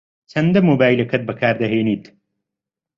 چەندە 0.31 0.59
مۆبایلەکەت 0.69 1.23
بەکار 1.27 1.55
دەهێنیت؟ 1.61 2.05